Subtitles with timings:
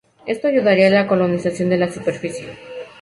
[0.25, 2.49] Esto ayudaría a la colonización de la superficie.